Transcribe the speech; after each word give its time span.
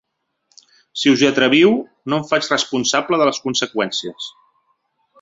Si 1.01 1.11
us 1.15 1.25
hi 1.25 1.27
atreviu, 1.29 1.75
no 2.13 2.19
em 2.21 2.27
faig 2.31 2.51
responsable 2.57 3.23
de 3.23 3.31
les 3.31 3.45
conseqüències. 3.47 4.35